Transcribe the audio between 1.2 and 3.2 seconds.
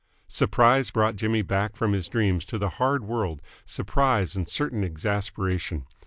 back from his dreams to the hard